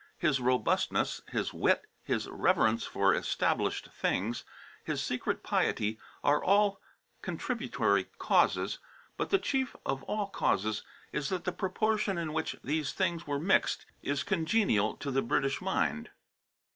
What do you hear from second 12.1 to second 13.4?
in which these things were